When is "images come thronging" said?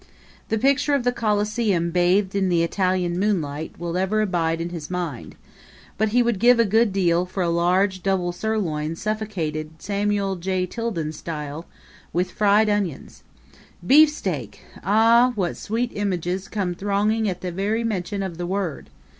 15.93-17.29